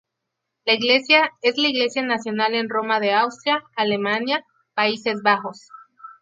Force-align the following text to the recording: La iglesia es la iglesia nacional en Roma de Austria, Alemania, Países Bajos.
La 0.65 0.73
iglesia 0.73 1.29
es 1.43 1.57
la 1.59 1.67
iglesia 1.67 2.01
nacional 2.01 2.55
en 2.55 2.69
Roma 2.69 2.99
de 2.99 3.13
Austria, 3.13 3.61
Alemania, 3.75 4.43
Países 4.73 5.21
Bajos. 5.21 5.67